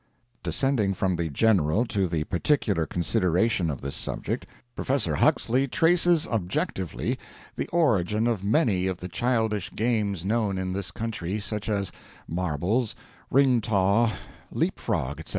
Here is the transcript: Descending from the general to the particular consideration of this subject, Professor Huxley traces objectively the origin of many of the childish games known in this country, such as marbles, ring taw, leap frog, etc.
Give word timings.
Descending 0.41 0.95
from 0.95 1.15
the 1.15 1.29
general 1.29 1.85
to 1.85 2.07
the 2.07 2.23
particular 2.23 2.87
consideration 2.87 3.69
of 3.69 3.81
this 3.81 3.95
subject, 3.95 4.47
Professor 4.75 5.13
Huxley 5.13 5.67
traces 5.67 6.25
objectively 6.27 7.19
the 7.55 7.67
origin 7.67 8.25
of 8.25 8.43
many 8.43 8.87
of 8.87 8.97
the 8.97 9.07
childish 9.07 9.69
games 9.75 10.25
known 10.25 10.57
in 10.57 10.73
this 10.73 10.89
country, 10.89 11.39
such 11.39 11.69
as 11.69 11.91
marbles, 12.27 12.95
ring 13.29 13.61
taw, 13.61 14.11
leap 14.51 14.79
frog, 14.79 15.19
etc. 15.19 15.29